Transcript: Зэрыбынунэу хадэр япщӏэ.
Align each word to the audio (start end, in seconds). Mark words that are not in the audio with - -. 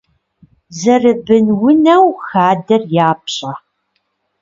Зэрыбынунэу 0.79 2.05
хадэр 2.27 2.81
япщӏэ. 3.07 3.51